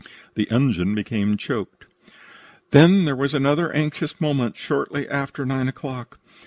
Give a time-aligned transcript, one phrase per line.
[0.33, 1.85] THE ENGINE BECAME CHOKED
[2.71, 6.17] "Then there was another anxious moment shortly after nine o'clock.